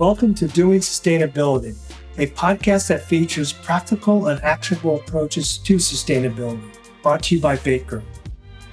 [0.00, 1.76] Welcome to Doing Sustainability,
[2.16, 8.02] a podcast that features practical and actionable approaches to sustainability, brought to you by Baker.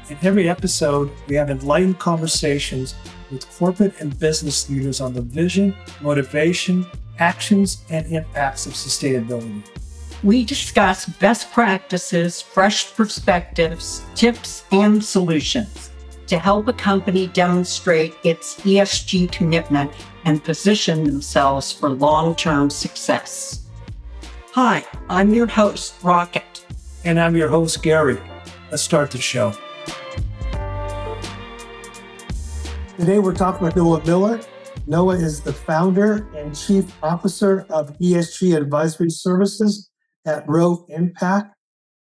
[0.09, 2.95] In every episode, we have enlightened conversations
[3.29, 6.85] with corporate and business leaders on the vision, motivation,
[7.19, 9.67] actions, and impacts of sustainability.
[10.23, 15.91] We discuss best practices, fresh perspectives, tips, and solutions
[16.27, 19.91] to help a company demonstrate its ESG commitment
[20.27, 23.65] and position themselves for long term success.
[24.51, 26.65] Hi, I'm your host, Rocket.
[27.05, 28.19] And I'm your host, Gary.
[28.69, 29.53] Let's start the show.
[32.99, 34.41] Today we're talking with Noah Miller.
[34.85, 39.89] Noah is the founder and chief officer of ESG Advisory Services
[40.25, 41.55] at Rho Impact.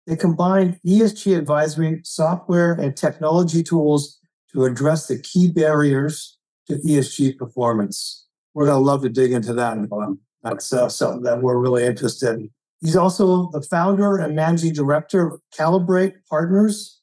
[0.05, 4.17] They combine ESG advisory software and technology tools
[4.53, 6.36] to address the key barriers
[6.67, 8.25] to ESG performance.
[8.53, 9.77] We're going to love to dig into that.
[10.43, 12.49] That's uh, something that we're really interested in.
[12.81, 17.01] He's also the founder and managing director of Calibrate Partners,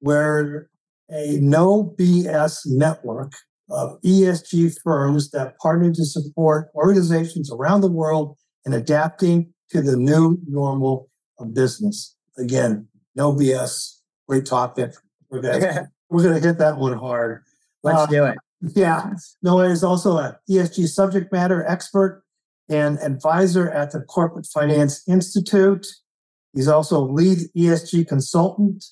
[0.00, 0.68] where
[1.10, 3.32] a no BS network
[3.70, 9.96] of ESG firms that partner to support organizations around the world in adapting to the
[9.96, 12.16] new normal of business.
[12.38, 14.00] Again, no BS.
[14.28, 14.92] Great topic.
[15.30, 17.42] We're gonna, we're gonna hit that one hard.
[17.82, 18.38] Let's uh, do it.
[18.74, 19.12] Yeah.
[19.42, 22.24] Noah is also an ESG subject matter expert
[22.68, 25.86] and advisor at the Corporate Finance Institute.
[26.54, 28.84] He's also lead ESG consultant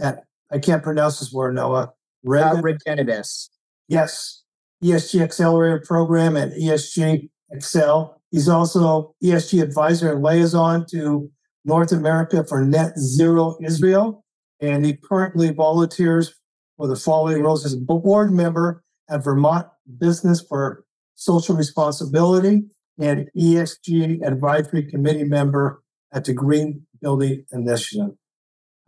[0.00, 1.92] at, I can't pronounce this word, Noah.
[2.24, 3.48] Reg- uh, Regenidis.
[3.88, 4.42] Yes.
[4.82, 8.20] ESG Accelerator Program at ESG Excel.
[8.30, 11.30] He's also ESG advisor and liaison to
[11.64, 14.24] North America for Net Zero Israel.
[14.60, 16.34] And he currently volunteers
[16.76, 18.82] for the following roles as board member
[19.12, 19.66] at Vermont
[19.98, 22.64] Business for Social Responsibility
[22.98, 25.82] and ESG Advisory Committee member
[26.12, 28.14] at the Green Building Initiative.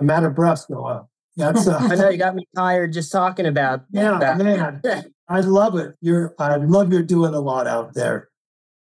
[0.00, 1.06] I'm out of breath, Noah.
[1.36, 4.38] That's uh, I know you got me tired just talking about yeah, that.
[4.38, 4.82] man.
[5.28, 5.94] I love it.
[6.00, 8.28] You're I love you're doing a lot out there.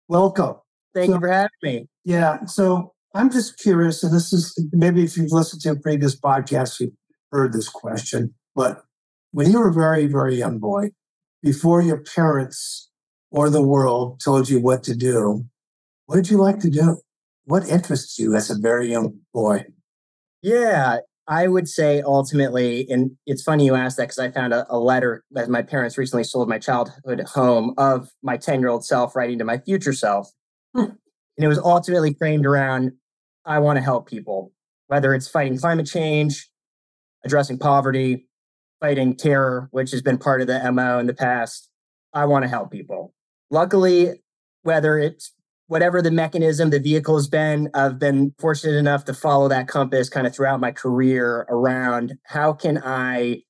[0.09, 0.57] Welcome.
[0.95, 1.87] Thank so, you for having me.
[2.05, 2.45] Yeah.
[2.47, 6.81] So I'm just curious, and this is maybe if you've listened to a previous podcast,
[6.81, 6.93] you've
[7.31, 8.85] heard this question, but
[9.33, 10.91] when you were a very, very young boy,
[11.43, 12.91] before your parents
[13.31, 15.45] or the world told you what to do,
[16.07, 16.99] what did you like to do?
[17.45, 19.65] What interests you as a very young boy?
[20.43, 24.67] Yeah, I would say ultimately, and it's funny you asked that because I found a,
[24.69, 28.85] a, letter that my parents recently sold my childhood home of my 10 year old
[28.85, 30.31] self writing to my future self.
[30.75, 30.93] Hmm.
[31.37, 32.93] And it was ultimately framed around
[33.45, 34.53] I want to help people,
[34.89, 36.51] whether it's fighting climate change,
[37.25, 38.29] addressing poverty,
[38.81, 41.69] fighting terror, which has been part of the MO in the past.
[42.13, 43.15] I want to help people.
[43.51, 44.23] Luckily,
[44.63, 45.33] whether it's
[45.67, 50.09] whatever the mechanism, the vehicle has been, I've been fortunate enough to follow that compass
[50.09, 53.43] kind of throughout my career around how can I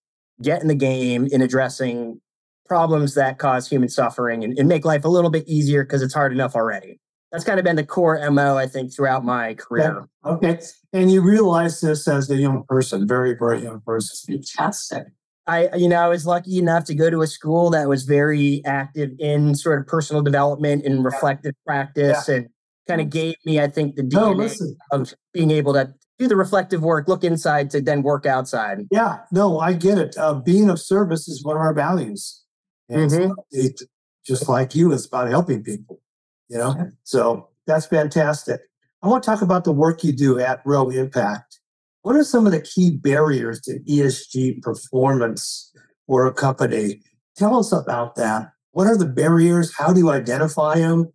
[0.42, 2.20] get in the game in addressing
[2.66, 6.14] problems that cause human suffering and, and make life a little bit easier because it's
[6.14, 7.00] hard enough already.
[7.32, 10.06] That's kind of been the core MO, I think, throughout my career.
[10.24, 10.32] Yeah.
[10.32, 10.60] Okay.
[10.92, 14.34] And you realize this as a young person, very, very young person.
[14.34, 15.06] Fantastic.
[15.46, 18.62] I, you know, I was lucky enough to go to a school that was very
[18.64, 22.34] active in sort of personal development and reflective practice yeah.
[22.36, 22.48] and
[22.86, 26.36] kind of gave me, I think, the DNA no, of being able to do the
[26.36, 28.80] reflective work, look inside to then work outside.
[28.90, 30.16] Yeah, no, I get it.
[30.18, 32.44] Uh, being of service is one of our values.
[32.90, 33.32] Mm-hmm.
[33.50, 33.80] It,
[34.24, 36.00] just like you, it's about helping people,
[36.48, 36.90] you know?
[37.04, 38.60] So that's fantastic.
[39.02, 41.59] I want to talk about the work you do at Rho Impact.
[42.02, 45.72] What are some of the key barriers to ESG performance
[46.06, 47.00] for a company?
[47.36, 48.52] Tell us about that.
[48.72, 49.74] What are the barriers?
[49.76, 51.12] How do you identify them?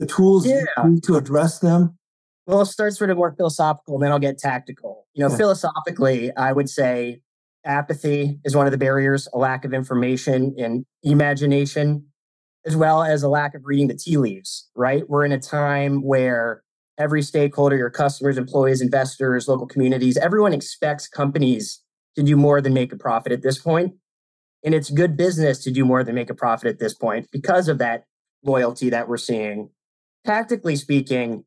[0.00, 0.64] The tools yeah.
[1.04, 1.96] to address them?
[2.46, 5.06] Well, I'll start sort of more philosophical, and then I'll get tactical.
[5.14, 5.36] You know, yeah.
[5.36, 7.20] philosophically, I would say
[7.64, 12.06] apathy is one of the barriers, a lack of information and imagination,
[12.66, 15.08] as well as a lack of reading the tea leaves, right?
[15.08, 16.63] We're in a time where
[16.98, 21.82] every stakeholder, your customers, employees, investors, local communities, everyone expects companies
[22.16, 23.94] to do more than make a profit at this point.
[24.64, 27.68] And it's good business to do more than make a profit at this point because
[27.68, 28.04] of that
[28.42, 29.70] loyalty that we're seeing.
[30.24, 31.44] Tactically speaking,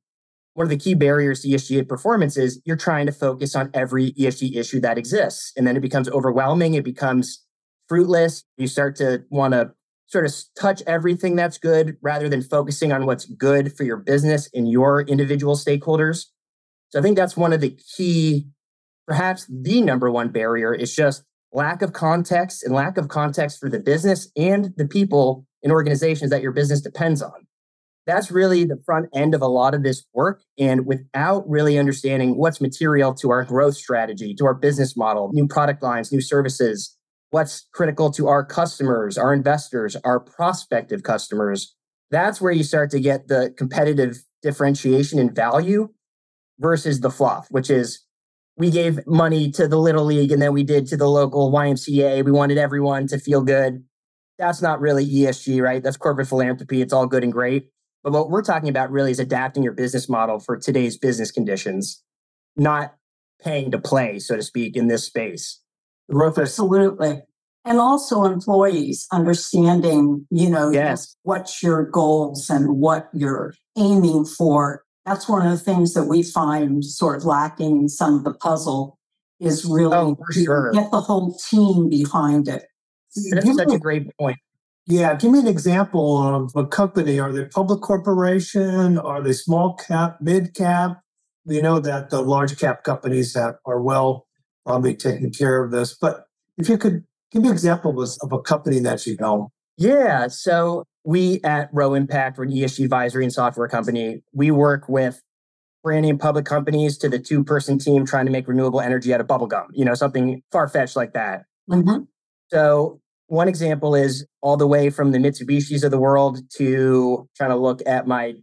[0.54, 4.12] one of the key barriers to ESG performance is you're trying to focus on every
[4.14, 5.52] ESG issue that exists.
[5.56, 6.74] And then it becomes overwhelming.
[6.74, 7.44] It becomes
[7.88, 8.44] fruitless.
[8.58, 9.72] You start to want to
[10.08, 14.50] sort of touch everything that's good rather than focusing on what's good for your business
[14.54, 16.26] and your individual stakeholders.
[16.90, 18.48] So I think that's one of the key,
[19.06, 23.70] perhaps the number one barrier is just lack of context and lack of context for
[23.70, 27.48] the business and the people and organizations that your business depends on.
[28.08, 30.42] that's really the front end of a lot of this work.
[30.58, 35.46] And without really understanding what's material to our growth strategy, to our business model, new
[35.46, 36.97] product lines, new services,
[37.30, 41.76] what's critical to our customers, our investors, our prospective customers,
[42.10, 45.90] that's where you start to get the competitive differentiation and value
[46.60, 48.04] versus the fluff, which is
[48.56, 52.24] we gave money to the little league and then we did to the local YMCA.
[52.24, 53.84] We wanted everyone to feel good.
[54.40, 55.84] That's not really ESG, right?
[55.84, 56.82] That's corporate philanthropy.
[56.82, 57.70] It's all good and great.
[58.04, 62.02] But what we're talking about really is adapting your business model for today's business conditions,
[62.56, 62.96] not
[63.44, 65.60] paying to play, so to speak, in this space.
[66.12, 67.22] Absolutely.
[67.66, 71.16] And also employees understanding, you know, Yes.
[71.24, 74.84] what's your goals and what you're aiming for.
[75.06, 78.34] That's one of the things that we find sort of lacking in some of the
[78.34, 78.98] puzzle
[79.40, 80.72] is really Oh, sure.
[80.72, 82.66] get the whole team behind it.
[83.16, 84.38] That's Give such me- a great point.
[84.86, 87.20] Yeah, give me an example of a company.
[87.20, 88.98] Are they public corporation?
[88.98, 91.02] Are they small cap, mid cap?
[91.46, 94.27] We know that the large cap companies that are well
[94.68, 95.98] probably taking care of this.
[96.00, 96.26] But
[96.58, 99.50] if you could give me examples of a company that you know.
[99.78, 100.28] Yeah.
[100.28, 104.24] So we at Rho Impact, we're an ESG advisory and software company.
[104.34, 105.22] We work with
[105.84, 109.22] brand name public companies to the two person team trying to make renewable energy out
[109.22, 111.46] of bubble gum, you know, something far fetched like that.
[111.70, 112.08] Mhm.
[112.52, 117.52] So one example is all the way from the Mitsubishis of the world to trying
[117.52, 118.36] to look at my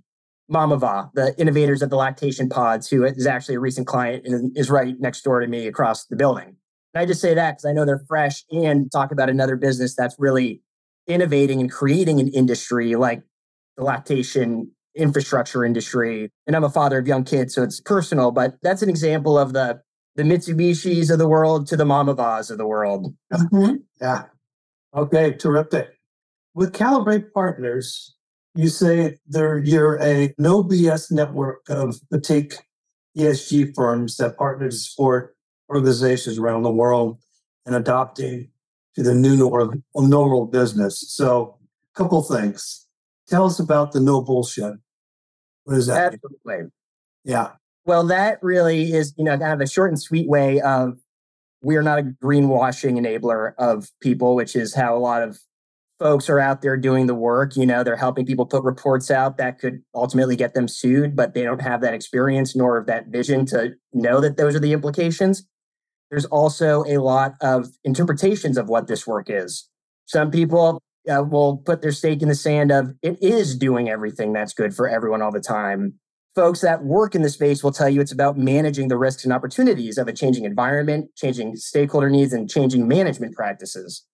[0.52, 4.70] Mamava, the innovators of the lactation pods, who is actually a recent client and is
[4.70, 6.56] right next door to me across the building.
[6.94, 9.94] And I just say that because I know they're fresh and talk about another business
[9.96, 10.62] that's really
[11.06, 13.22] innovating and creating an industry like
[13.76, 16.30] the lactation infrastructure industry.
[16.46, 19.52] And I'm a father of young kids, so it's personal, but that's an example of
[19.52, 19.80] the
[20.16, 23.12] the Mitsubishis of the world to the Mamavas of the world.
[23.32, 23.78] Mhm.
[24.00, 24.26] Yeah.
[24.96, 25.88] Okay, terrific.
[26.54, 28.13] With Calibrate Partners,
[28.54, 32.54] you say they're you're a no BS network of boutique
[33.16, 35.36] ESG firms that partner to support
[35.68, 37.18] organizations around the world
[37.66, 38.48] in adopting
[38.94, 41.04] to the new normal, normal business.
[41.08, 41.58] So,
[41.94, 42.86] a couple things.
[43.28, 44.74] Tell us about the no bullshit.
[45.64, 46.18] What is that?
[46.44, 46.70] mean?
[47.24, 47.52] Yeah.
[47.86, 50.98] Well, that really is, you know, kind of a short and sweet way of
[51.62, 55.38] we are not a greenwashing enabler of people, which is how a lot of
[56.04, 57.56] folks are out there doing the work.
[57.56, 61.32] You know, they're helping people put reports out that could ultimately get them sued, but
[61.32, 65.46] they don't have that experience nor that vision to know that those are the implications.
[66.10, 69.66] There's also a lot of interpretations of what this work is.
[70.04, 74.34] Some people uh, will put their stake in the sand of it is doing everything
[74.34, 75.94] that's good for everyone all the time
[76.34, 79.32] folks that work in the space will tell you it's about managing the risks and
[79.32, 84.04] opportunities of a changing environment, changing stakeholder needs, and changing management practices.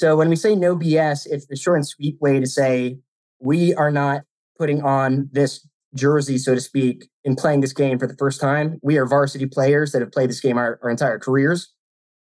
[0.00, 3.00] So when we say no BS, it's the short and sweet way to say
[3.38, 4.22] we are not
[4.56, 8.78] putting on this jersey, so to speak, in playing this game for the first time.
[8.82, 11.74] We are varsity players that have played this game our, our entire careers.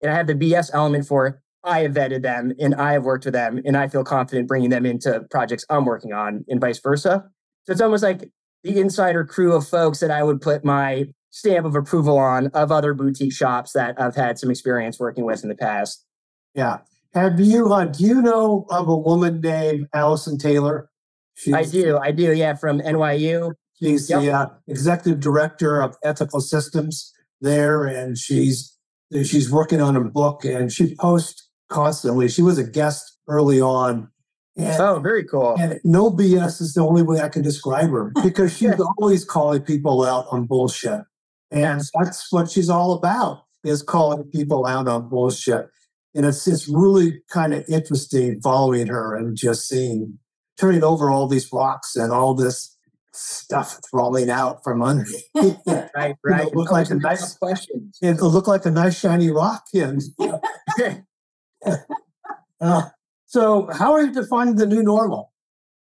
[0.01, 1.43] And I have the BS element for.
[1.63, 4.71] I have vetted them and I have worked with them and I feel confident bringing
[4.71, 7.27] them into projects I'm working on and vice versa.
[7.65, 8.31] So it's almost like
[8.65, 12.73] the insider crew of folks that I would put my stamp of approval on of
[12.73, 16.07] other boutique shops that I've had some experience working with in the past.
[16.55, 16.79] Yeah.
[17.15, 20.89] Have you, uh, do you know of a woman named Alison Taylor?
[21.35, 23.55] She's, I do, I do, yeah, from NYU.
[23.83, 28.77] She's the uh, executive director of ethical systems there, and she's
[29.25, 32.29] she's working on a book, and she posts constantly.
[32.29, 34.09] She was a guest early on,
[34.57, 35.57] and, Oh, very cool.
[35.59, 39.63] and no BS is the only way I can describe her because she's always calling
[39.63, 41.01] people out on bullshit,
[41.51, 45.69] and that's what she's all about is calling people out on bullshit.
[46.15, 50.19] And it's it's really kind of interesting following her and just seeing
[50.59, 52.77] turning over all these rocks and all this
[53.13, 55.05] stuff falling out from under.
[55.35, 55.59] it
[55.97, 57.99] Right, You know, look like a nice- tough questions.
[58.03, 59.65] looked like a nice shiny rock.
[59.75, 60.01] And
[62.61, 62.83] uh,
[63.27, 65.33] so, how are you defining the new normal?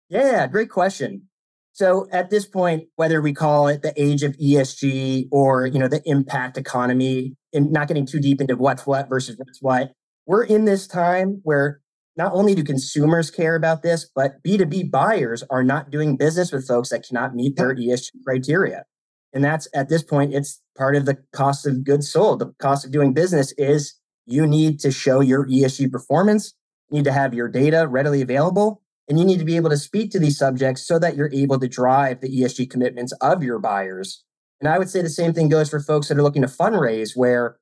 [0.08, 1.28] Yeah, great question.
[1.72, 5.88] So at this point, whether we call it the age of ESG or you know
[5.88, 9.92] the impact economy, and not getting too deep into what's what versus what's what,
[10.30, 11.80] we're in this time where
[12.16, 16.68] not only do consumers care about this, but B2B buyers are not doing business with
[16.68, 18.84] folks that cannot meet their ESG criteria.
[19.32, 22.38] And that's at this point, it's part of the cost of goods sold.
[22.38, 26.54] The cost of doing business is you need to show your ESG performance,
[26.90, 29.76] you need to have your data readily available, and you need to be able to
[29.76, 33.58] speak to these subjects so that you're able to drive the ESG commitments of your
[33.58, 34.22] buyers.
[34.60, 37.16] And I would say the same thing goes for folks that are looking to fundraise,
[37.16, 37.56] where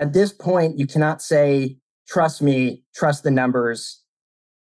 [0.00, 1.76] at this point, you cannot say,
[2.12, 4.02] trust me, trust the numbers.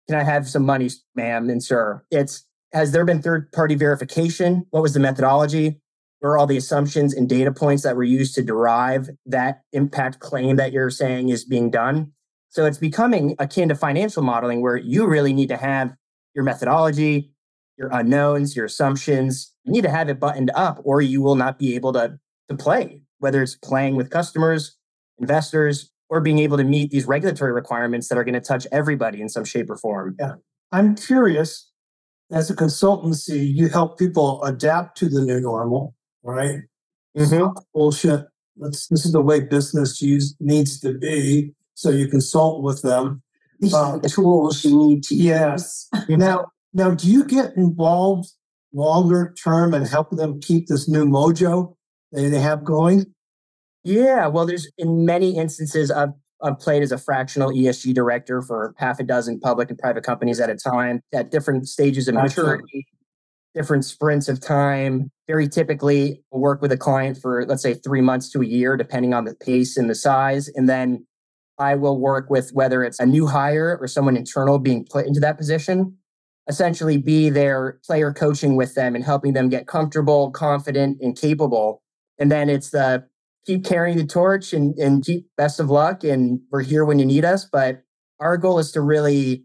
[0.07, 2.03] Can I have some money, ma'am and sir?
[2.09, 4.65] It's has there been third party verification?
[4.69, 5.81] What was the methodology?
[6.19, 10.19] Where are all the assumptions and data points that were used to derive that impact
[10.19, 12.13] claim that you're saying is being done?
[12.49, 15.93] So it's becoming akin to financial modeling where you really need to have
[16.33, 17.31] your methodology,
[17.77, 19.53] your unknowns, your assumptions.
[19.65, 22.55] You need to have it buttoned up or you will not be able to, to
[22.55, 24.77] play, whether it's playing with customers,
[25.17, 29.21] investors, or being able to meet these regulatory requirements that are going to touch everybody
[29.21, 30.13] in some shape or form.
[30.19, 30.33] Yeah.
[30.73, 31.71] I'm curious,
[32.31, 36.59] as a consultancy, you help people adapt to the new normal, right?
[37.17, 37.55] Mhm.
[37.73, 38.25] Bullshit.
[38.57, 41.53] Let's, this is the way business use needs to be.
[41.75, 43.23] So you consult with them.
[43.61, 45.87] These Uh, are the tools you need to Yes.
[46.09, 46.17] use.
[46.19, 48.29] Now, now, do you get involved
[48.73, 51.75] longer term and help them keep this new mojo
[52.11, 53.05] they, they have going?
[53.83, 58.73] Yeah, well, there's in many instances I've I've played as a fractional ESG director for
[58.77, 62.87] half a dozen public and private companies at a time at different stages of maturity,
[63.53, 65.11] different sprints of time.
[65.27, 68.75] Very typically, I'll work with a client for let's say three months to a year,
[68.75, 71.05] depending on the pace and the size, and then
[71.59, 75.19] I will work with whether it's a new hire or someone internal being put into
[75.19, 75.97] that position.
[76.47, 81.83] Essentially, be their player coaching with them and helping them get comfortable, confident, and capable.
[82.17, 83.05] And then it's the
[83.45, 87.05] keep carrying the torch and, and keep best of luck and we're here when you
[87.05, 87.83] need us but
[88.19, 89.43] our goal is to really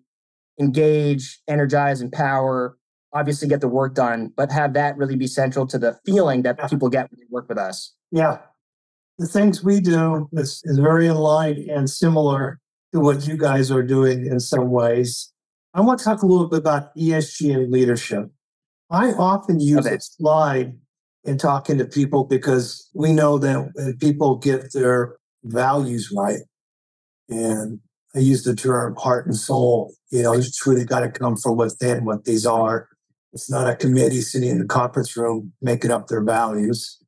[0.60, 2.76] engage energize empower
[3.12, 6.56] obviously get the work done but have that really be central to the feeling that
[6.58, 6.66] Yeah.
[6.68, 8.38] people get when they work with us Yeah.
[9.18, 12.60] The things we do is, is very aligned and similar
[12.92, 15.32] to what you guys are doing in some ways.
[15.72, 18.30] I want to talk a little bit about ESG and leadership.
[18.90, 19.94] I often use Okay.
[19.96, 20.78] a slide
[21.26, 26.40] in talking to people because we know that when people get their values right,
[27.28, 27.80] and
[28.14, 31.56] I use the term heart and soul, you know, it's truly got to come from
[31.56, 32.88] within what these are.
[33.32, 36.98] It's not a committee sitting in the conference room making up their values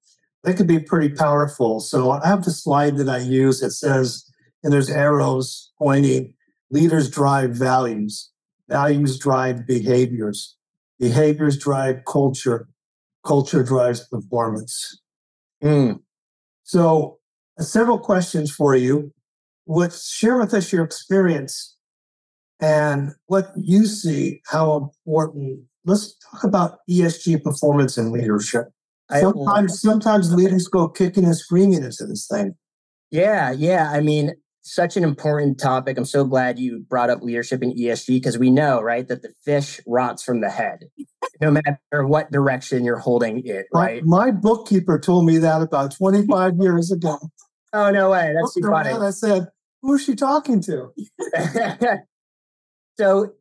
[0.45, 1.81] that could be pretty powerful.
[1.81, 4.25] So I have the slide that I use that says,
[4.63, 6.35] and there's arrows pointing,
[6.71, 8.31] leaders drive values,
[8.69, 10.57] values drive behaviors,
[10.99, 12.69] behaviors drive culture,
[13.29, 14.75] culture drives performance.
[15.63, 16.01] Mm,
[16.63, 17.19] So
[17.61, 19.13] uh, several questions for you.
[19.65, 21.77] What share with us your experience
[22.61, 24.65] and what you see how
[25.07, 25.61] important.
[25.85, 28.65] Let's talk about ESG performance and leadership.
[29.21, 32.55] Sometimes, sometimes leaders go kicking and screaming into this thing.
[33.11, 34.27] yeah yeah i mean
[34.75, 38.51] such an important topic i'm so glad you brought up leadership in esg because we
[38.51, 40.81] know right that the fish rots from the head
[41.41, 46.55] no matter what direction you're holding it right My, bookkeeper told me that about 25
[46.61, 47.19] years ago.
[47.73, 49.49] oh no way that's too funny I said,
[49.83, 50.93] "Who's she talking to?"
[52.99, 53.33] so,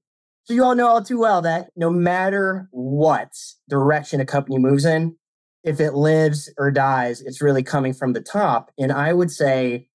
[0.44, 3.32] so you all know all too well that no matter what
[3.70, 5.16] direction a company moves in,
[5.64, 8.72] if it lives or dies, it's really coming from the top.
[8.78, 9.90] And I would say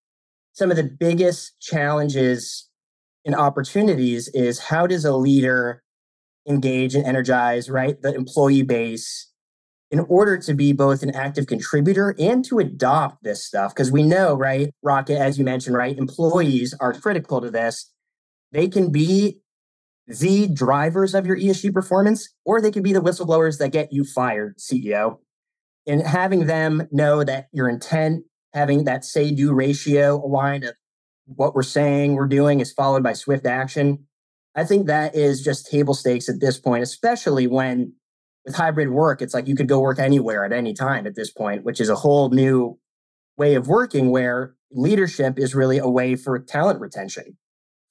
[0.52, 2.68] some of the biggest challenges
[3.24, 5.82] and opportunities is how does a leader
[6.48, 9.30] engage and energize, right, the employee base
[9.90, 13.74] in order to be both an active contributor and to adopt this stuff?
[13.74, 17.90] Because we know, right, Rocket, as you mentioned, right, employees are critical to this.
[18.50, 19.40] They can be
[20.06, 24.04] the drivers of your ESG performance, or they can be the whistleblowers that get you
[24.04, 25.18] fired, CEO.
[25.86, 30.74] And having them know that your intent, having that say do ratio aligned of
[31.26, 34.06] what we're saying we're doing is followed by swift action.
[34.54, 37.94] I think that is just table stakes at this point, especially when
[38.44, 41.30] with hybrid work, it's like you could go work anywhere at any time at this
[41.30, 42.78] point, which is a whole new
[43.36, 47.36] way of working where leadership is really a way for talent retention.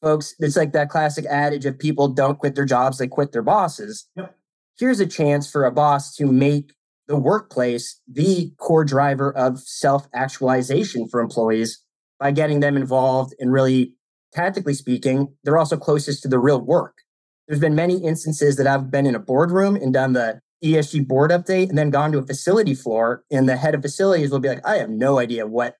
[0.01, 3.43] Folks, it's like that classic adage of people don't quit their jobs, they quit their
[3.43, 4.07] bosses.
[4.15, 4.35] Yep.
[4.77, 6.73] Here's a chance for a boss to make
[7.07, 11.83] the workplace the core driver of self actualization for employees
[12.19, 13.95] by getting them involved and really
[14.33, 16.99] tactically speaking, they're also closest to the real work.
[17.47, 21.31] There's been many instances that I've been in a boardroom and done the ESG board
[21.31, 24.49] update and then gone to a facility floor and the head of facilities will be
[24.49, 25.75] like, I have no idea what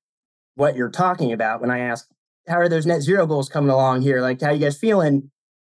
[0.56, 2.08] what you're talking about when I ask,
[2.48, 4.22] how are those net zero goals coming along here?
[4.22, 5.32] Like, how you guys feeling?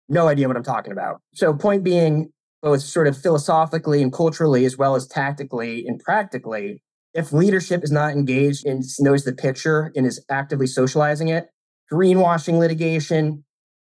[0.09, 1.21] No idea what I'm talking about.
[1.35, 2.33] So point being,
[2.65, 7.93] both sort of philosophically and culturally, as well as tactically and practically, if leadership is
[7.93, 11.49] not engaged and knows the picture and is actively socializing it,
[11.93, 13.45] greenwashing litigation,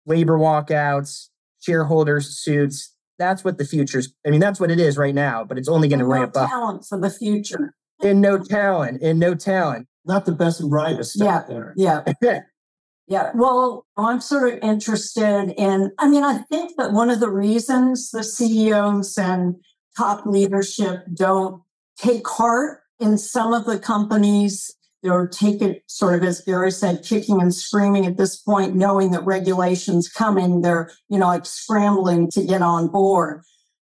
[0.07, 1.27] labor walkouts,
[1.62, 5.57] shareholders suits, that's what the future's, I mean, that's what it is right now, but
[5.60, 6.50] it's only going to No ramp up.
[6.50, 7.74] Talent for the future.
[8.03, 9.88] And no talent, and no talent.
[10.05, 11.38] Not the best and brightest Yeah.
[11.38, 11.74] out there.
[11.77, 12.03] Yeah.
[13.07, 17.29] Yeah, well, I'm sort of interested in, I mean, I think that one of the
[17.29, 19.55] reasons the CEOs and
[19.95, 21.62] top leadership don't
[21.97, 27.39] take heart in some of the companies they're taking sort of as Gary said, kicking
[27.39, 32.43] and screaming at this point, knowing that regulations coming, they're, you know, like scrambling to
[32.43, 33.43] get on board.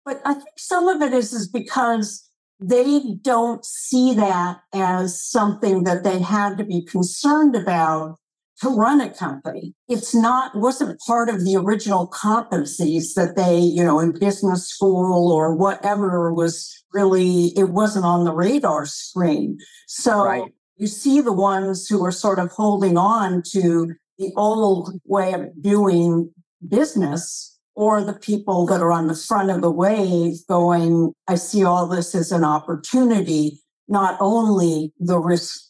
[0.04, 2.28] But I think some of it is is because
[2.60, 8.18] they don't see that as something that they had to be concerned about
[8.62, 9.74] to run a company.
[9.88, 15.30] It's not wasn't part of the original competencies that they, you know, in business school
[15.30, 19.58] or whatever was really it wasn't on the radar screen.
[19.86, 20.54] So Right.
[20.76, 25.50] you see the ones who are sort of holding on to the old way of
[25.60, 26.32] doing
[26.66, 31.62] business or the people that are on the front of the wave going, I see
[31.62, 35.60] all this as an opportunity, not only the risk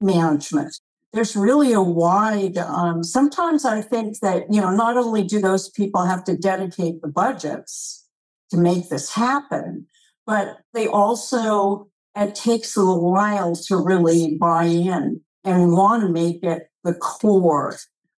[0.00, 0.78] management.
[1.12, 5.70] There's really a wide, um, sometimes I think that, you know, not only do those
[5.70, 8.06] people have to dedicate the budgets
[8.50, 9.86] to make this happen,
[10.26, 16.08] but they also it takes a little while to really buy in and want to
[16.08, 17.76] make it the core.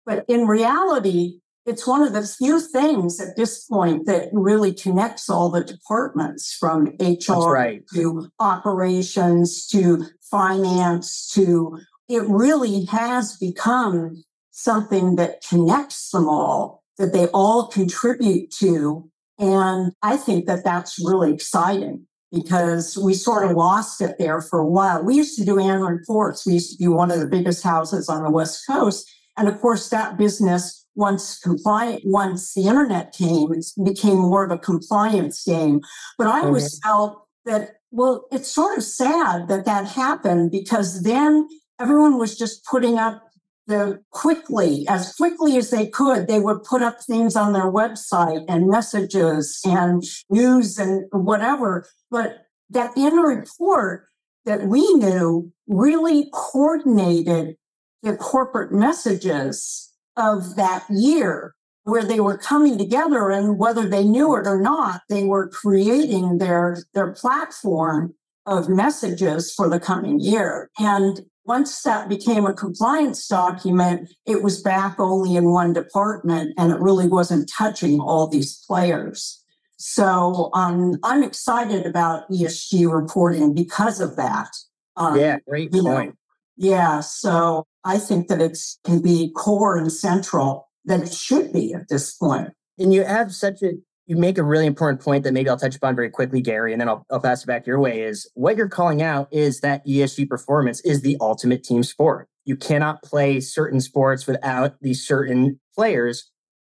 [0.07, 5.29] But in reality, it's one of the few things at this point that really connects
[5.29, 7.83] all the departments from HR right.
[7.95, 17.13] to operations to finance to it really has become something that connects them all, that
[17.13, 19.09] they all contribute to.
[19.39, 24.59] And I think that that's really exciting because we sort of lost it there for
[24.59, 25.03] a while.
[25.03, 26.45] We used to do annual reports.
[26.45, 29.11] We used to be one of the biggest houses on the West Coast.
[29.37, 34.51] And of course, that business, once compliant, once the internet came, it became more of
[34.51, 35.81] a compliance game.
[36.19, 36.89] But I always mm-hmm.
[36.89, 41.49] felt that, well, it's sort of sad that that happened because then
[41.81, 43.23] everyone was just putting up
[43.67, 48.45] the quickly, as quickly as they could, they would put up things on their website
[48.49, 51.87] and messages and news and whatever.
[52.11, 54.07] But that annual report
[54.47, 57.57] that we knew really coordinated
[58.03, 64.35] the corporate messages of that year where they were coming together and whether they knew
[64.37, 68.15] it or not, they were creating their, their platform
[68.49, 70.71] of messages for the coming year.
[70.79, 76.73] And once that became a compliance document, it was back only in one department and
[76.73, 79.43] it really wasn't touching all these players.
[79.79, 84.51] So um, I'm excited about ESG reporting because of that.
[84.97, 86.17] Um, Yeah, great you know, point.
[86.57, 91.73] yeah, so I think that it can be core and central that it should be
[91.75, 92.51] at this point.
[92.79, 93.73] And you have such a
[94.09, 96.81] you make a really important point that maybe I'll touch upon very quickly, Gary, and
[96.81, 98.01] then I'll, I'll pass it back your way.
[98.01, 102.27] Is what you're calling out is that ESG performance is the ultimate team sport.
[102.47, 106.31] You cannot play certain sports without these certain players.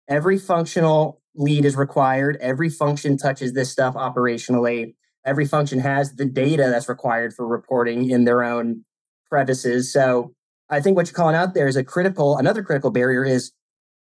[0.09, 2.37] Every functional lead is required.
[2.41, 4.95] Every function touches this stuff operationally.
[5.25, 8.83] Every function has the data that's required for reporting in their own
[9.29, 9.93] crevices.
[9.93, 10.33] So
[10.69, 13.53] I think what you're calling out there is a critical, another critical barrier is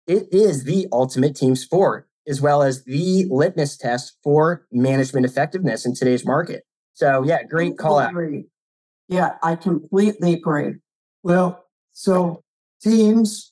[0.07, 5.85] it is the ultimate team sport as well as the litmus test for management effectiveness
[5.85, 6.63] in today's market.
[6.93, 8.13] So yeah, great call out.
[9.07, 10.75] Yeah, I completely agree.
[11.23, 12.43] Well, so
[12.81, 13.51] teams,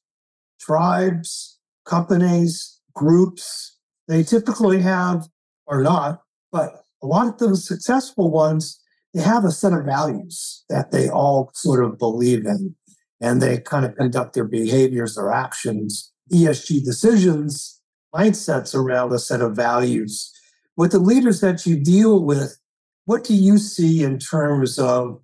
[0.62, 5.28] tribes, companies, groups, they typically have,
[5.66, 8.80] or not, but a lot of the successful ones,
[9.14, 12.76] they have a set of values that they all sort of believe in.
[13.20, 17.77] And they kind of conduct their behaviors, their actions, ESG decisions,
[18.14, 20.34] mindsets around a set of values.
[20.76, 22.58] With the leaders that you deal with,
[23.06, 25.20] what do you see in terms of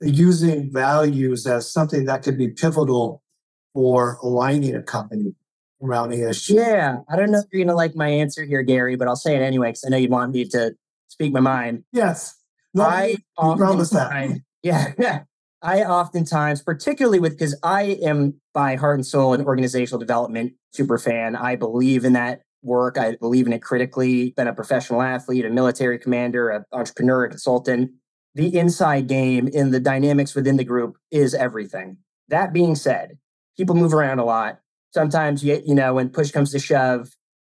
[0.00, 3.22] using values as something that could be pivotal
[3.74, 5.34] for aligning a company
[5.82, 6.54] around ESG.
[6.54, 9.36] Yeah, I don't know if you're gonna like my answer here, Gary, but I'll say
[9.36, 10.74] it anyway because I know you'd want me to
[11.08, 11.84] speak my mind.
[11.92, 12.36] Yes.
[12.74, 14.40] No, I you promised that.
[14.64, 15.20] Yeah, yeah.
[15.62, 20.98] I oftentimes, particularly with because I am by heart and soul an organizational development super
[20.98, 21.34] fan.
[21.34, 22.96] I believe in that work.
[22.98, 24.32] I believe in it critically.
[24.36, 27.90] Been a professional athlete, a military commander, an entrepreneur, a consultant.
[28.34, 31.98] The inside game in the dynamics within the group is everything.
[32.28, 33.18] That being said,
[33.56, 34.60] people move around a lot.
[34.94, 37.10] Sometimes you you know when push comes to shove,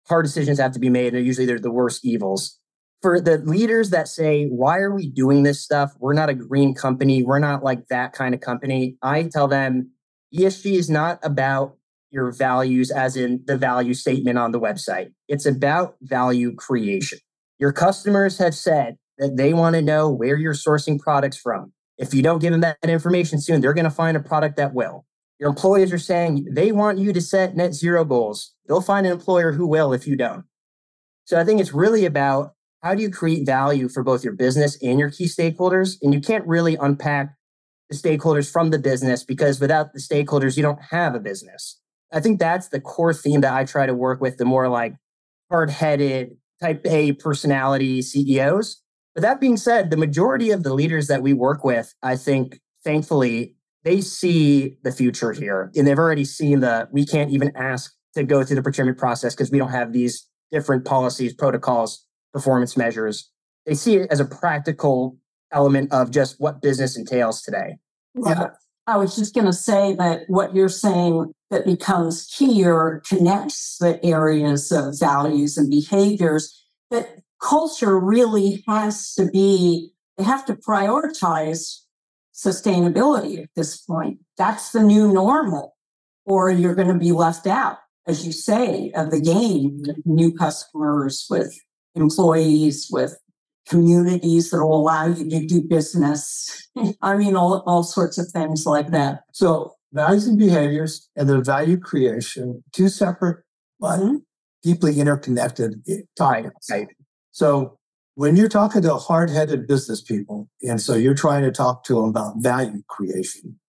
[0.07, 2.57] hard decisions have to be made, and usually they're the worst evils
[3.01, 5.93] for the leaders that say, why are we doing this stuff?
[5.99, 7.23] We're not a green company.
[7.23, 8.97] We're not like that kind of company.
[9.01, 9.91] I tell them
[10.35, 11.75] ESG is not about
[12.11, 15.11] your values as in the value statement on the website.
[15.27, 17.19] It's about value creation.
[17.57, 21.71] Your customers have said that they want to know where you're sourcing products from.
[21.97, 24.73] If you don't give them that information soon, they're going to find a product that
[24.73, 25.05] will.
[25.39, 28.53] Your employees are saying they want you to set net zero goals.
[28.67, 30.45] They'll find an employer who will if you don't.
[31.25, 34.77] So I think it's really about how do you create value for both your business
[34.81, 35.97] and your key stakeholders?
[36.01, 37.35] And you can't really unpack
[37.89, 41.79] the stakeholders from the business because without the stakeholders, you don't have a business.
[42.11, 44.95] I think that's the core theme that I try to work with the more like
[45.49, 48.81] hard headed type A personality CEOs.
[49.13, 52.59] But that being said, the majority of the leaders that we work with, I think,
[52.83, 57.93] thankfully, they see the future here and they've already seen the we can't even ask
[58.13, 62.77] to go through the procurement process because we don't have these different policies, protocols, performance
[62.77, 63.29] measures.
[63.65, 65.17] They see it as a practical
[65.51, 67.77] element of just what business entails today.
[68.15, 68.51] Yeah.
[68.87, 73.77] I was just going to say that what you're saying that becomes key or connects
[73.77, 80.55] the areas of values and behaviors that culture really has to be, they have to
[80.55, 81.81] prioritize
[82.33, 84.19] sustainability at this point.
[84.37, 85.75] That's the new normal,
[86.25, 91.27] or you're going to be left out, as you say, of the game, new customers
[91.29, 91.55] with
[91.95, 93.17] employees, with
[93.67, 96.69] communities that will allow you to do business.
[97.01, 99.23] I mean, all, all sorts of things like that.
[99.33, 103.43] So values and behaviors and then value creation, two separate
[103.79, 104.17] but mm-hmm.
[104.63, 105.83] deeply interconnected
[106.15, 106.69] topics.
[106.69, 106.87] Right.
[107.31, 107.77] So
[108.15, 112.05] when you're talking to hard-headed business people, and so you're trying to talk to them
[112.05, 113.59] about value creation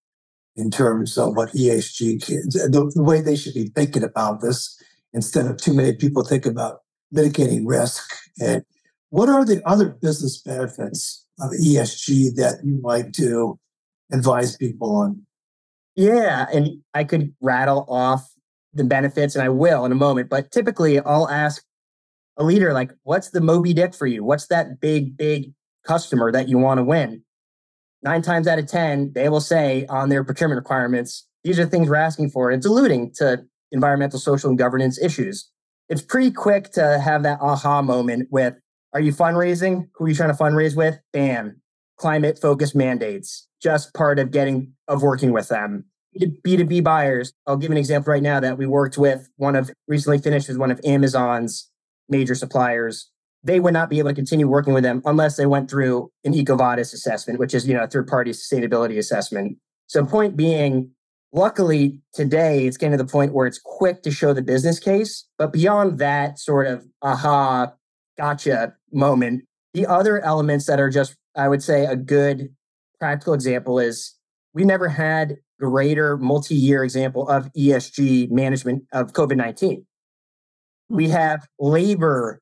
[0.56, 4.78] in terms of what ESG, the, the way they should be thinking about this,
[5.14, 6.81] instead of too many people think about
[7.12, 8.02] mitigating risk.
[8.40, 8.64] And
[9.10, 13.58] what are the other business benefits of ESG that you like to
[14.10, 15.22] advise people on?
[15.94, 18.30] Yeah, and I could rattle off
[18.72, 20.30] the benefits, and I will in a moment.
[20.30, 21.62] But typically, I'll ask
[22.38, 24.24] a leader, like, what's the Moby Dick for you?
[24.24, 25.52] What's that big, big
[25.86, 27.22] customer that you want to win?
[28.02, 31.88] Nine times out of 10, they will say on their procurement requirements, these are things
[31.88, 32.50] we're asking for.
[32.50, 35.50] It's alluding to environmental, social, and governance issues.
[35.92, 38.54] It's pretty quick to have that aha moment with,
[38.94, 39.90] are you fundraising?
[39.94, 40.98] Who are you trying to fundraise with?
[41.12, 41.60] Bam.
[41.98, 45.84] Climate focused mandates, just part of getting, of working with them.
[46.18, 47.34] B2B buyers.
[47.46, 50.56] I'll give an example right now that we worked with one of recently finished with
[50.56, 51.70] one of Amazon's
[52.08, 53.10] major suppliers,
[53.44, 56.32] they would not be able to continue working with them unless they went through an
[56.32, 59.58] EcoVadis assessment, which is, you know, a third party sustainability assessment.
[59.88, 60.92] So point being,
[61.32, 65.26] luckily today it's getting to the point where it's quick to show the business case.
[65.38, 67.72] But beyond that sort of aha,
[68.18, 72.54] gotcha moment, the other elements that are just, I would say, a good
[73.00, 74.14] practical example is
[74.54, 79.84] we never had greater multi-year example of ESG management of COVID-19.
[80.88, 82.40] We have labor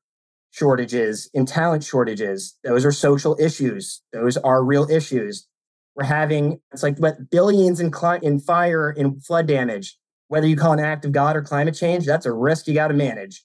[0.49, 2.57] shortages and talent shortages.
[2.63, 4.01] Those are social issues.
[4.11, 5.47] Those are real issues.
[5.95, 9.97] We're having it's like what billions in cli- in fire and flood damage.
[10.29, 12.87] Whether you call an act of God or climate change, that's a risk you got
[12.87, 13.43] to manage.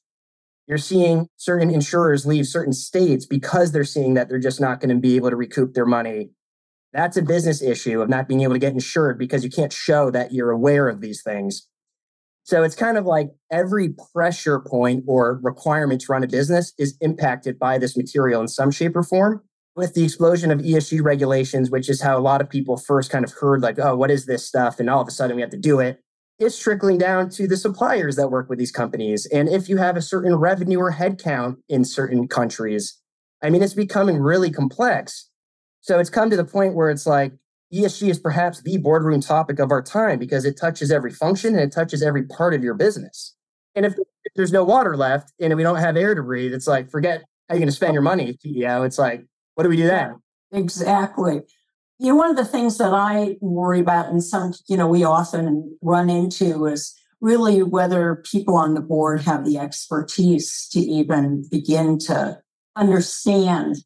[0.69, 4.95] You're seeing certain insurers leave certain states because they're seeing that they're just not going
[4.95, 6.31] to be able to recoup their money.
[6.93, 10.11] That's a business issue of not being able to get insured because you can't show
[10.13, 11.69] that you're aware of these things.
[12.45, 16.97] So it's kind of like every pressure point or requirement to run a business is
[17.01, 19.43] impacted by this material in some shape or form.
[19.77, 23.25] With the explosion of ESG regulations, which is how a lot of people first kind
[23.25, 24.81] of heard, like, oh, what is this stuff?
[24.81, 26.01] And all of a sudden we have to do it.
[26.39, 29.27] It's trickling down to the suppliers that work with these companies.
[29.27, 32.99] And if you have a certain revenue or headcount in certain countries,
[33.43, 35.29] I mean, it's becoming really complex.
[35.83, 37.33] So it's come to the point where it's like,
[37.73, 41.63] ESG is perhaps the boardroom topic of our time because it touches every function and
[41.63, 43.35] it touches every part of your business.
[43.75, 46.67] And if, if there's no water left and we don't have air to breathe, it's
[46.67, 48.87] like, forget how you're going to spend your money, CEO.
[48.87, 50.17] It's like, what do we do then?
[50.53, 51.41] Exactly.
[51.99, 55.03] You know, one of the things that I worry about and some, you know, we
[55.03, 61.47] often run into is really whether people on the board have the expertise to even
[61.51, 62.39] begin to
[62.77, 63.77] understand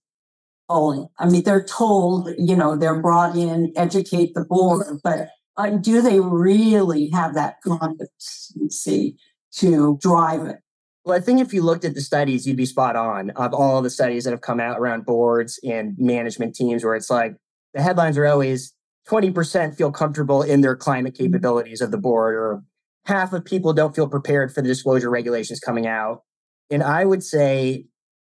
[0.68, 1.06] polling.
[1.20, 6.02] I mean, they're told, you know, they're brought in, educate the board, but uh, do
[6.02, 9.16] they really have that competency
[9.52, 10.56] to drive it?
[11.04, 13.80] Well, I think if you looked at the studies, you'd be spot on of all
[13.80, 17.36] the studies that have come out around boards and management teams, where it's like
[17.72, 18.74] the headlines are always
[19.08, 21.24] 20% feel comfortable in their climate mm-hmm.
[21.24, 22.62] capabilities of the board, or
[23.06, 26.22] half of people don't feel prepared for the disclosure regulations coming out.
[26.70, 27.86] And I would say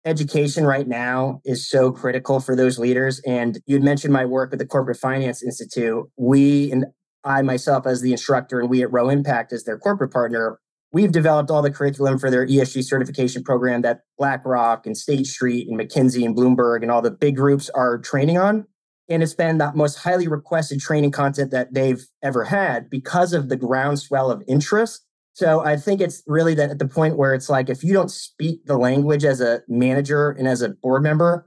[0.05, 3.20] education right now is so critical for those leaders.
[3.26, 6.05] And you'd mentioned my work with the Corporate Finance Institute.
[6.16, 6.87] We and
[7.24, 10.61] I myself, as the instructor, and we at Rho Impact as their corporate partner,
[10.96, 15.68] we've developed all the curriculum for their ESG certification program that BlackRock and State Street
[15.68, 18.66] and McKinsey and Bloomberg and all the big groups are training on.
[19.11, 23.50] And it's been the most highly requested training content that they've ever had because of
[23.50, 25.04] the groundswell of interest.
[25.35, 28.11] So I think it's really that at the point where it's like if you don't
[28.11, 31.46] speak the language as a manager and as a board member,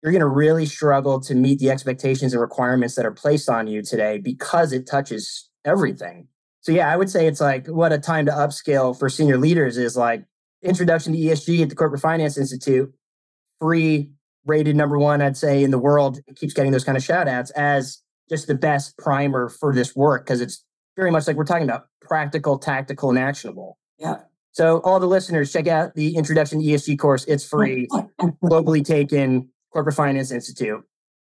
[0.00, 3.66] you're going to really struggle to meet the expectations and requirements that are placed on
[3.66, 6.28] you today because it touches everything.
[6.66, 9.78] So yeah, I would say it's like what a time to upscale for senior leaders
[9.78, 10.24] is like
[10.64, 12.92] introduction to ESG at the Corporate Finance Institute,
[13.60, 14.10] free
[14.46, 17.28] rated number one, I'd say in the world, it keeps getting those kind of shout
[17.28, 20.64] outs as just the best primer for this work because it's
[20.96, 23.78] very much like we're talking about practical, tactical, and actionable.
[24.00, 24.22] Yeah.
[24.50, 27.24] So all the listeners, check out the introduction to ESG course.
[27.26, 27.86] It's free,
[28.42, 30.82] globally taken, Corporate Finance Institute.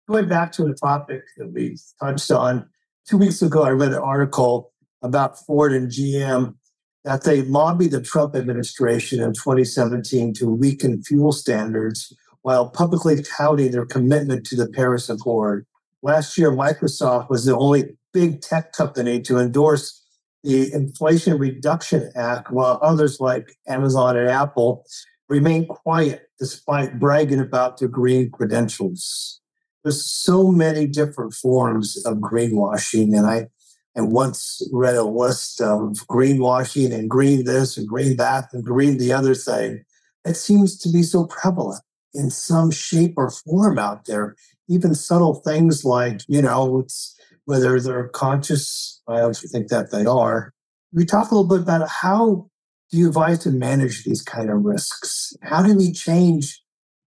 [0.07, 2.69] Going back to a topic that we touched on,
[3.09, 4.72] two weeks ago, I read an article
[5.03, 6.55] about Ford and GM
[7.03, 13.71] that they lobbied the Trump administration in 2017 to weaken fuel standards while publicly touting
[13.71, 15.65] their commitment to the Paris Accord.
[16.01, 20.01] Last year, Microsoft was the only big tech company to endorse
[20.43, 24.85] the Inflation Reduction Act, while others like Amazon and Apple
[25.29, 29.39] remain quiet despite bragging about their green credentials.
[29.83, 33.47] There's so many different forms of greenwashing, and I,
[33.95, 38.97] I once read a list of greenwashing and green this and green that and green
[38.97, 39.83] the other thing.
[40.25, 44.35] It seems to be so prevalent in some shape or form out there.
[44.67, 50.05] Even subtle things like, you know, it's whether they're conscious, I also think that they
[50.05, 50.53] are.
[50.93, 52.49] We talk a little bit about how
[52.89, 55.33] do you advise to manage these kind of risks?
[55.41, 56.61] How do we change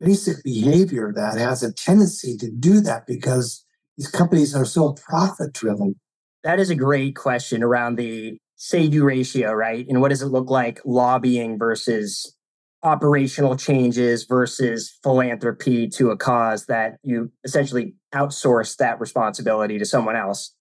[0.01, 3.64] basic behavior that has a tendency to do that because
[3.99, 5.97] these companies are so profit driven?
[6.44, 9.87] That is a great question around the say do ratio, right?
[9.88, 12.37] And what does it look like lobbying versus
[12.83, 20.16] operational changes versus philanthropy to a cause that you essentially outsource that responsibility to someone
[20.16, 20.55] else?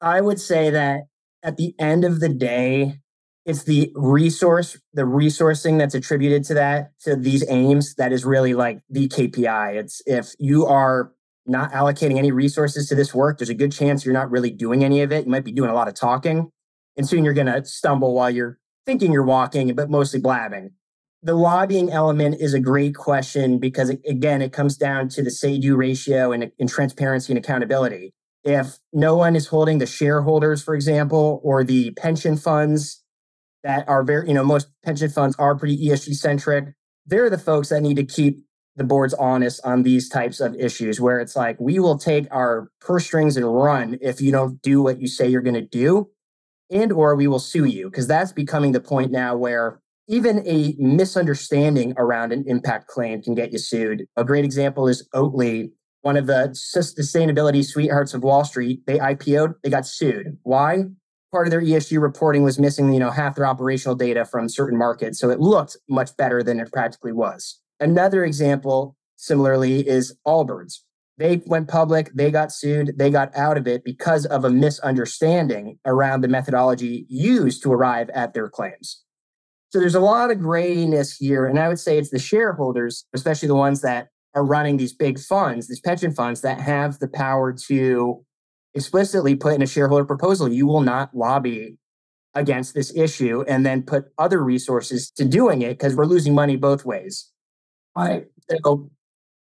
[0.00, 1.02] I would say that
[1.42, 2.98] at the end of the day,
[3.46, 8.54] it's the resource, the resourcing that's attributed to that, to these aims, that is really
[8.54, 9.74] like the KPI.
[9.76, 11.12] It's if you are
[11.46, 14.84] not allocating any resources to this work, there's a good chance you're not really doing
[14.84, 15.24] any of it.
[15.24, 16.50] You might be doing a lot of talking,
[16.96, 20.70] and soon you're going to stumble while you're thinking you're walking, but mostly blabbing.
[21.22, 25.58] The lobbying element is a great question because, again, it comes down to the say
[25.58, 28.14] do ratio and, and transparency and accountability.
[28.42, 33.02] If no one is holding the shareholders, for example, or the pension funds
[33.62, 36.72] that are very, you know, most pension funds are pretty ESG centric.
[37.06, 38.42] They're the folks that need to keep
[38.76, 42.70] the boards honest on these types of issues where it's like, we will take our
[42.80, 46.08] purse strings and run if you don't do what you say you're going to do
[46.70, 50.74] and or we will sue you because that's becoming the point now where even a
[50.78, 54.06] misunderstanding around an impact claim can get you sued.
[54.16, 55.70] A great example is Oatly,
[56.02, 58.80] one of the sustainability sweethearts of Wall Street.
[58.86, 60.38] They IPO'd, they got sued.
[60.42, 60.84] Why?
[61.30, 64.78] part of their ESG reporting was missing, you know, half their operational data from certain
[64.78, 65.18] markets.
[65.18, 67.60] So it looked much better than it practically was.
[67.80, 70.80] Another example, similarly, is Allbirds.
[71.18, 75.78] They went public, they got sued, they got out of it because of a misunderstanding
[75.84, 79.02] around the methodology used to arrive at their claims.
[79.70, 81.46] So there's a lot of grayness here.
[81.46, 85.18] And I would say it's the shareholders, especially the ones that are running these big
[85.18, 88.24] funds, these pension funds that have the power to
[88.74, 91.76] explicitly put in a shareholder proposal you will not lobby
[92.34, 96.56] against this issue and then put other resources to doing it because we're losing money
[96.56, 97.30] both ways.
[97.96, 98.26] Right.
[98.64, 98.90] So,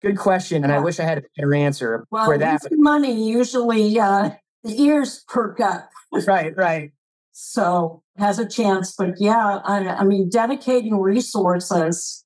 [0.02, 0.64] good question.
[0.64, 2.62] And I wish I had a better answer Well, for that.
[2.72, 4.32] money usually uh,
[4.64, 5.90] the ears perk up,
[6.28, 6.92] Right, right.
[7.32, 8.94] so has a chance.
[8.98, 12.24] But yeah, I, I mean, dedicating resources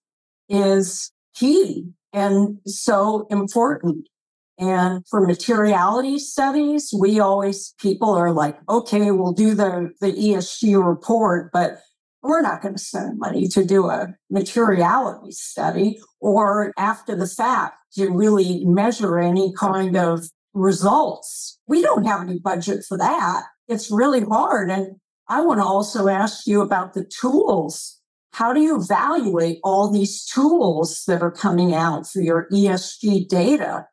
[0.49, 4.07] is key and so important.
[4.57, 10.81] And for materiality studies, we always people are like, okay, we'll do the the ESG
[10.85, 11.81] report, but
[12.25, 17.75] we're not going to spend money to do a materiality study or after the fact
[17.93, 21.59] to really measure any kind of results.
[21.67, 23.43] We don't have any budget for that.
[23.67, 24.71] It's really hard.
[24.71, 24.95] And
[25.27, 27.99] I want to also ask you about the tools.
[28.33, 33.85] How do you evaluate all these tools that are coming out for your ESG data?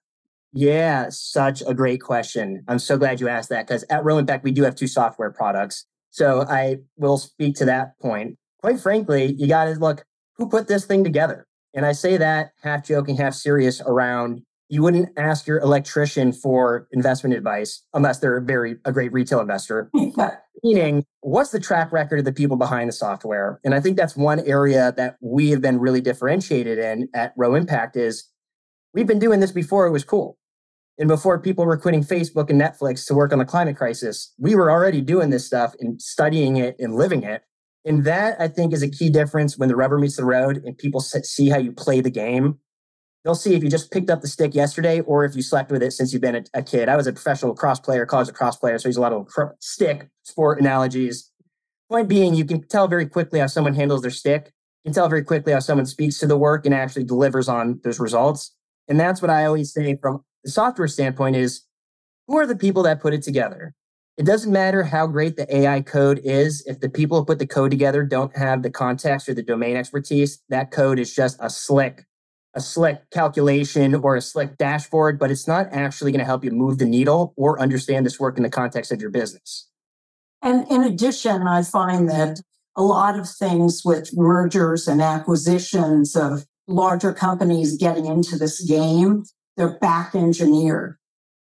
[0.54, 2.64] Yeah, such a great question.
[2.66, 5.30] I'm so glad you asked that because at Rho Impact, we do have two software
[5.30, 5.86] products.
[6.12, 8.36] So I will speak to that point.
[8.60, 10.04] Quite frankly, you got to look
[10.36, 11.46] who put this thing together.
[11.74, 16.88] And I say that half joking, half serious around you wouldn't ask your electrician for
[16.92, 19.90] investment advice unless they're a very a great retail investor.
[20.64, 23.60] Meaning, what's the track record of the people behind the software?
[23.64, 27.54] And I think that's one area that we have been really differentiated in at Rho
[27.54, 28.28] Impact is
[28.94, 30.38] we've been doing this before it was cool
[31.02, 34.54] And before people were quitting Facebook and Netflix to work on the climate crisis, we
[34.54, 37.42] were already doing this stuff and studying it and living it.
[37.84, 40.78] And that I think is a key difference when the rubber meets the road and
[40.78, 42.60] people see how you play the game.
[43.24, 45.82] They'll see if you just picked up the stick yesterday or if you slept with
[45.82, 46.88] it since you've been a, a kid.
[46.88, 49.26] I was a professional cross player, college cross player, so there's a lot of
[49.58, 51.32] stick sport analogies.
[51.90, 54.52] Point being, you can tell very quickly how someone handles their stick.
[54.84, 57.80] You can tell very quickly how someone speaks to the work and actually delivers on
[57.82, 58.54] those results.
[58.86, 61.62] And that's what I always say from the software standpoint is
[62.26, 63.74] who are the people that put it together?
[64.18, 66.62] It doesn't matter how great the AI code is.
[66.66, 69.76] If the people who put the code together don't have the context or the domain
[69.76, 72.04] expertise, that code is just a slick,
[72.54, 76.50] a slick calculation or a slick dashboard, but it's not actually going to help you
[76.50, 79.68] move the needle or understand this work in the context of your business.
[80.42, 82.40] And in addition, I find that
[82.76, 89.24] a lot of things with mergers and acquisitions of larger companies getting into this game,
[89.56, 90.96] they're back engineered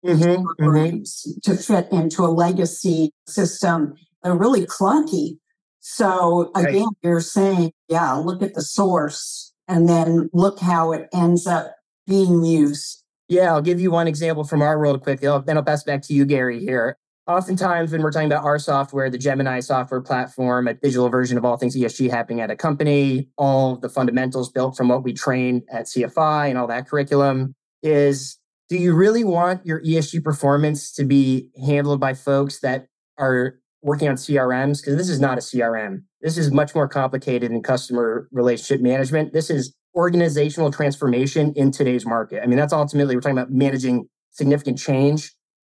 [0.06, 1.40] Mm-hmm, mm-hmm.
[1.44, 3.96] to fit into a legacy system.
[4.24, 5.40] They're really clunky.
[5.82, 6.70] So Right.
[6.70, 11.76] again, you're saying, yeah, look at the source and then look how it ends up
[12.08, 13.04] being used.
[13.28, 15.28] Yeah, I'll give you one example from our world quickly.
[15.28, 16.96] I'll- Then I'll pass back to you, Gary, here.
[17.28, 21.44] Oftentimes, when we're talking about our software, the Gemini software platform, a digital version of
[21.44, 25.64] all things ESG happening at a company, all the fundamentals built from what we trained
[25.70, 28.40] at CFI and all that curriculum, is
[28.70, 32.88] do you really want your ESG performance to be handled by folks that
[33.18, 34.82] are working on CRMs?
[34.82, 36.04] Because this is not a CRM.
[36.22, 39.34] This is much more complicated in customer relationship management.
[39.34, 42.44] This is organizational transformation in today's market.
[42.44, 45.34] I mean, that's ultimately we're talking about managing significant change.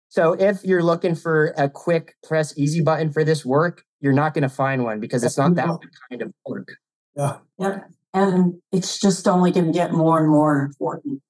[0.09, 4.35] So if you're looking for a quick press easy button for this work, you're not
[4.35, 5.69] going to find one because it's not that
[6.11, 6.73] kind of work.
[7.17, 7.37] Yeah.
[7.59, 7.91] Yep.
[8.13, 11.23] And it's just only going to get more and more important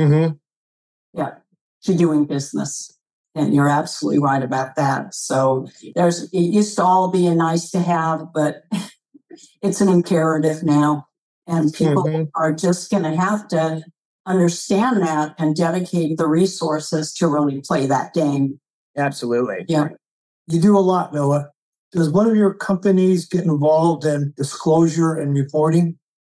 [0.00, 1.24] Mm-hmm.
[1.82, 2.94] to doing business.
[3.34, 5.14] And you're absolutely right about that.
[5.14, 8.64] So there's, it used to all be a nice to have, but
[9.62, 11.06] it's an imperative now.
[11.46, 12.28] And people Mhm.
[12.34, 13.82] are just going to have to
[14.26, 18.60] understand that and dedicate the resources to really play that game.
[18.96, 19.64] Absolutely.
[19.68, 19.88] Yeah.
[20.46, 21.50] You do a lot, Noah.
[21.92, 25.98] Does one of your companies get involved in disclosure and reporting?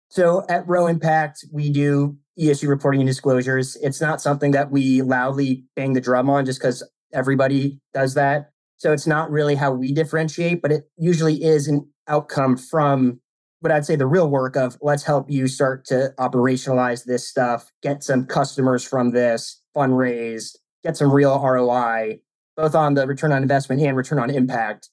[0.09, 3.77] So at Rho Impact, we do ESG reporting and disclosures.
[3.81, 8.49] It's not something that we loudly bang the drum on just because everybody does that.
[8.77, 13.19] So it's not really how we differentiate, but it usually is an outcome from
[13.59, 17.71] what I'd say the real work of let's help you start to operationalize this stuff,
[17.83, 22.21] get some customers from this, fundraise, get some real ROI,
[22.57, 24.89] both on the return on investment and return on impact.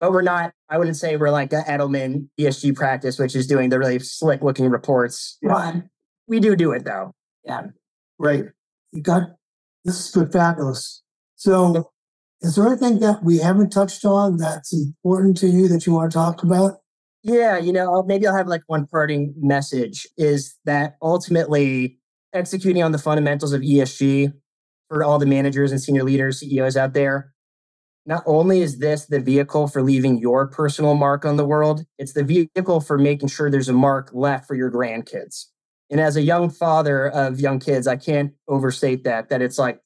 [0.00, 3.70] But we're not, I wouldn't say we're like a Edelman ESG practice, which is doing
[3.70, 5.38] the really slick looking reports.
[5.42, 5.82] Right.
[6.28, 7.14] We do do it though.
[7.44, 7.68] Yeah.
[8.18, 8.44] Right.
[8.92, 9.22] You got
[9.84, 11.02] this is fabulous.
[11.36, 11.90] So
[12.40, 16.12] is there anything that we haven't touched on that's important to you that you want
[16.12, 16.78] to talk about?
[17.22, 21.98] Yeah, you know, maybe I'll have like one parting message is that ultimately
[22.32, 24.32] executing on the fundamentals of ESG
[24.88, 27.32] for all the managers and senior leaders, CEOs out there.
[28.06, 32.12] Not only is this the vehicle for leaving your personal mark on the world, it's
[32.12, 35.46] the vehicle for making sure there's a mark left for your grandkids.
[35.90, 39.80] And as a young father of young kids, I can't overstate that, that it's like,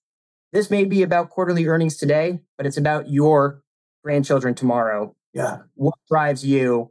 [0.52, 3.62] this may be about quarterly earnings today, but it's about your
[4.04, 5.14] grandchildren tomorrow.
[5.32, 5.58] Yeah.
[5.74, 6.90] What drives you?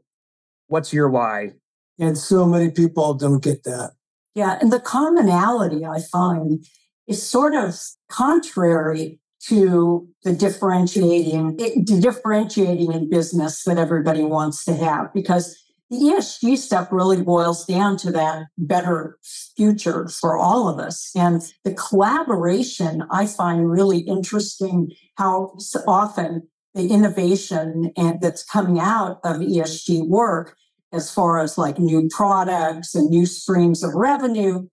[0.67, 1.52] What's your why?
[2.00, 3.91] And so many people don't get that.
[4.34, 4.58] Yeah.
[4.62, 6.65] And the commonality I find
[7.08, 7.78] is sort of
[8.10, 15.58] contrary to the differentiating, it, the differentiating in business that everybody wants to have because
[15.91, 19.17] the ESG stuff really boils down to that better
[19.58, 21.12] future for all of us.
[21.15, 29.19] And the collaboration I find really interesting how often the innovation and that's coming out
[29.25, 30.56] of ESG work
[30.93, 34.67] as far as like new products and new streams of revenue,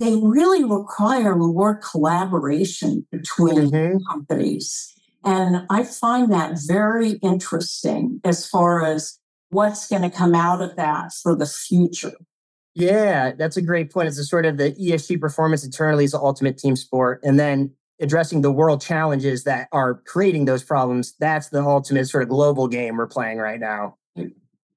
[0.00, 3.98] they really require more collaboration between Mhm.
[4.10, 4.94] companies.
[5.24, 9.17] And I find that very interesting as far as
[9.50, 12.12] what's going to come out of that for the future.
[12.74, 14.08] Yeah, that's a great point.
[14.08, 17.20] It's a sort of the ESG performance internally is the ultimate team sport.
[17.24, 22.22] And then addressing the world challenges that are creating those problems, that's the ultimate sort
[22.22, 23.96] of global game we're playing right now.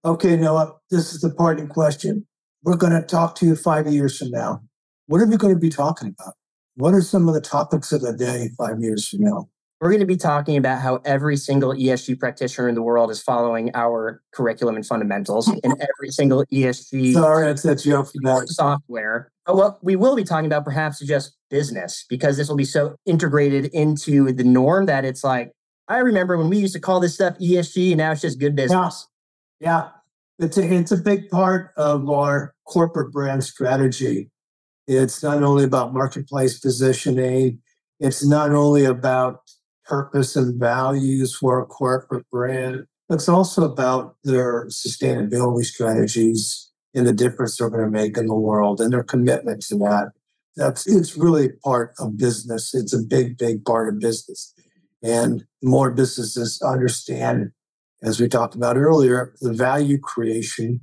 [0.04, 2.26] Okay, Noah, uh, this is the parting question.
[2.64, 4.64] We're going to talk to you five years from now.
[5.06, 6.34] What are we going to be talking about?
[6.76, 9.50] What are some of the topics of the day five years from now?
[9.82, 13.20] We're going to be talking about how every single ESG practitioner in the world is
[13.20, 18.14] following our curriculum and fundamentals in every single ESG Sorry, I set you up for
[18.22, 18.48] that.
[18.50, 19.32] software.
[19.48, 22.56] Oh, but what we will be talking about perhaps is just business because this will
[22.56, 25.52] be so integrated into the norm that it's like,
[25.88, 28.56] I remember when we used to call this stuff ESG and now it's just good
[28.56, 29.08] business.
[29.60, 29.90] Yeah,
[30.38, 34.30] it's a, it's a big part of our corporate brand strategy.
[34.88, 37.64] It's not only about marketplace positioning,
[38.00, 39.42] it's not only about
[39.86, 47.14] purpose and values for a corporate brand, it's also about their sustainability strategies and the
[47.14, 50.12] difference they're going to make in the world and their commitment to that.
[50.56, 52.74] That's it's really part of business.
[52.74, 54.54] It's a big, big part of business.
[55.04, 57.52] And more businesses understand,
[58.04, 60.82] as we talked about earlier, the value creation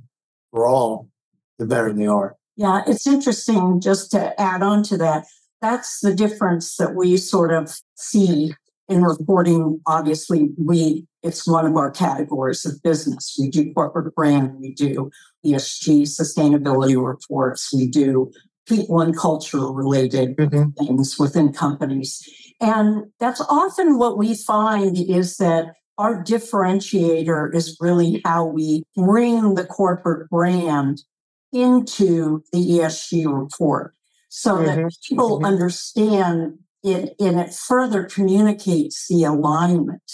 [0.51, 1.09] for all,
[1.57, 2.35] the better they are.
[2.55, 5.25] Yeah, it's interesting just to add on to that.
[5.61, 8.53] That's the difference that we sort of see
[8.89, 9.79] in reporting.
[9.85, 13.35] Obviously, we it's one of our categories of business.
[13.39, 15.11] We do corporate brand, we do
[15.45, 18.31] ESG sustainability reports, we do
[18.65, 20.75] people and culture related Mhm.
[20.77, 22.21] things within companies.
[22.61, 29.55] And that's often what we find is that our differentiator is really how we bring
[29.55, 31.01] the corporate brand
[31.51, 33.93] into the ESG report
[34.29, 34.89] so that Mhm.
[35.09, 35.45] people Mhm.
[35.45, 40.11] understand it and it further communicates the alignment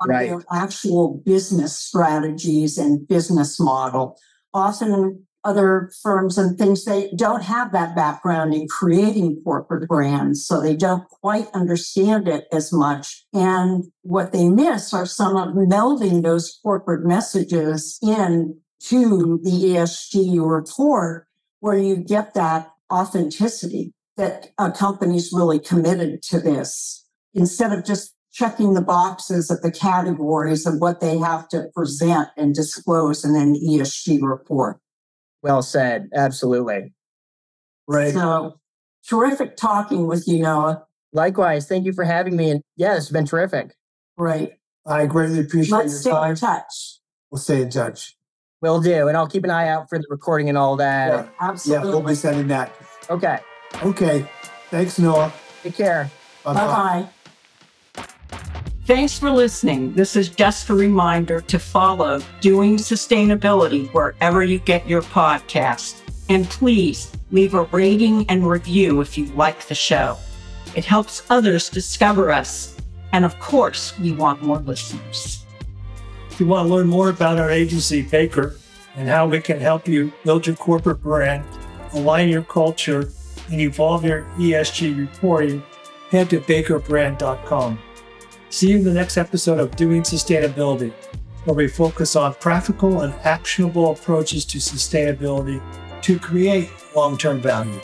[0.00, 0.28] of Right.
[0.28, 4.16] their actual business strategies and business model.
[4.52, 10.60] Often other firms and things they don't have that background in creating corporate brands so
[10.60, 16.22] they don't quite understand it as much and what they miss are some of melding
[16.22, 21.26] those corporate messages in to the ESG report
[21.60, 28.14] where you get that authenticity that a company's really committed to this instead of just
[28.32, 33.36] checking the boxes of the categories of what they have to present and disclose in
[33.36, 34.78] an ESG report.
[35.42, 36.08] Well said.
[36.14, 36.94] Absolutely.
[37.86, 38.12] Right.
[38.12, 38.58] So
[39.06, 40.86] terrific talking with you, Noah.
[41.12, 42.50] Likewise, thank you for having me.
[42.50, 43.74] And yeah, it's been terrific.
[44.16, 44.52] Right.
[44.86, 46.30] I greatly appreciate Let's your stay time.
[46.30, 46.98] in touch.
[47.30, 48.16] We'll stay in touch.
[48.62, 49.08] Will do.
[49.08, 51.28] And I'll keep an eye out for the recording and all that.
[51.40, 52.72] Yeah, yeah, we'll be sending that.
[53.10, 53.40] Okay.
[53.82, 54.28] Okay.
[54.70, 55.32] Thanks, Noah.
[55.62, 56.10] Take care.
[56.44, 57.08] Bye Bye bye.
[57.94, 58.04] bye.
[58.84, 59.94] Thanks for listening.
[59.94, 66.00] This is just a reminder to follow Doing Sustainability wherever you get your podcast.
[66.28, 70.16] And please leave a rating and review if you like the show.
[70.74, 72.76] It helps others discover us.
[73.12, 75.44] And of course, we want more listeners.
[76.30, 78.56] If you want to learn more about our agency, Baker,
[78.96, 81.44] and how we can help you build your corporate brand,
[81.92, 83.10] align your culture,
[83.52, 85.62] and evolve your ESG reporting,
[86.10, 87.78] head to bakerbrand.com.
[88.50, 90.92] See you in the next episode of Doing Sustainability,
[91.44, 95.62] where we focus on practical and actionable approaches to sustainability
[96.02, 97.80] to create long term value.